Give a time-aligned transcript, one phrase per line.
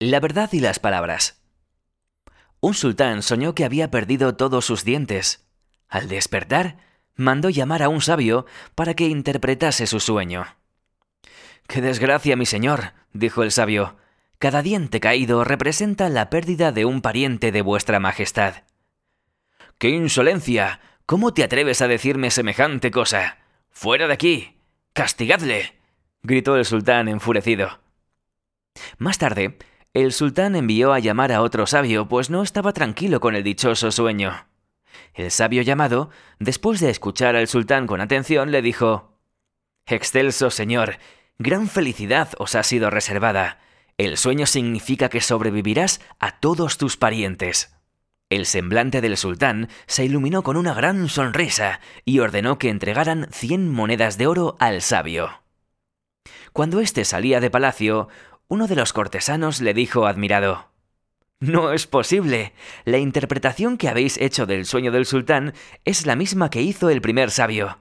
[0.00, 1.40] La verdad y las palabras.
[2.60, 5.46] Un sultán soñó que había perdido todos sus dientes.
[5.88, 6.78] Al despertar,
[7.14, 10.46] mandó llamar a un sabio para que interpretase su sueño.
[11.68, 12.92] ¡Qué desgracia, mi señor!
[13.12, 13.96] dijo el sabio.
[14.38, 18.64] Cada diente caído representa la pérdida de un pariente de vuestra majestad.
[19.78, 20.80] ¡Qué insolencia!
[21.06, 23.38] ¿Cómo te atreves a decirme semejante cosa?
[23.70, 24.58] ¡Fuera de aquí!
[24.92, 25.74] ¡Castigadle!
[26.22, 27.80] gritó el sultán enfurecido.
[28.98, 29.58] Más tarde,
[29.94, 33.92] el sultán envió a llamar a otro sabio, pues no estaba tranquilo con el dichoso
[33.92, 34.46] sueño.
[35.14, 39.16] El sabio llamado, después de escuchar al sultán con atención, le dijo
[39.86, 40.98] Excelso señor,
[41.38, 43.60] gran felicidad os ha sido reservada.
[43.96, 47.76] El sueño significa que sobrevivirás a todos tus parientes.
[48.30, 53.70] El semblante del sultán se iluminó con una gran sonrisa y ordenó que entregaran cien
[53.70, 55.44] monedas de oro al sabio.
[56.52, 58.08] Cuando éste salía de palacio,
[58.48, 60.68] uno de los cortesanos le dijo admirado
[61.40, 62.52] No es posible.
[62.84, 67.00] La interpretación que habéis hecho del sueño del sultán es la misma que hizo el
[67.00, 67.78] primer sabio.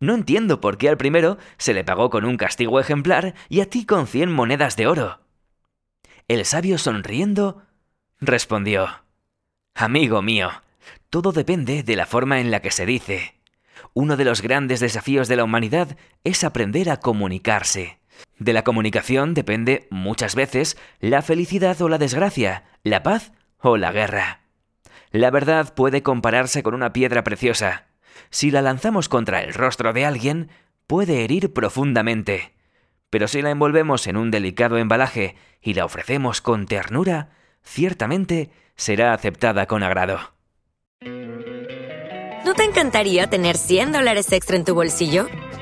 [0.00, 3.70] No entiendo por qué al primero se le pagó con un castigo ejemplar y a
[3.70, 5.20] ti con cien monedas de oro.
[6.28, 7.62] El sabio sonriendo
[8.20, 9.04] respondió
[9.74, 10.50] Amigo mío,
[11.08, 13.34] todo depende de la forma en la que se dice.
[13.94, 17.98] Uno de los grandes desafíos de la humanidad es aprender a comunicarse.
[18.38, 23.92] De la comunicación depende muchas veces la felicidad o la desgracia, la paz o la
[23.92, 24.40] guerra.
[25.10, 27.86] La verdad puede compararse con una piedra preciosa.
[28.30, 30.50] Si la lanzamos contra el rostro de alguien,
[30.86, 32.54] puede herir profundamente.
[33.10, 37.30] Pero si la envolvemos en un delicado embalaje y la ofrecemos con ternura,
[37.62, 40.18] ciertamente será aceptada con agrado.
[42.44, 45.28] ¿No te encantaría tener 100 dólares extra en tu bolsillo?